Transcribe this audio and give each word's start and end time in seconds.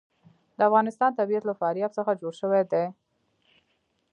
د 0.57 0.59
افغانستان 0.69 1.11
طبیعت 1.19 1.43
له 1.47 1.53
فاریاب 1.61 1.91
څخه 1.97 2.11
جوړ 2.21 2.33
شوی 2.41 2.63
دی. 2.71 2.85